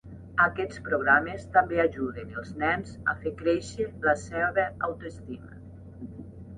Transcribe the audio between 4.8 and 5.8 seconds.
autoestima.